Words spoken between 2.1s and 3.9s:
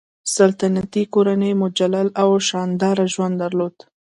او شانداره ژوند درلود.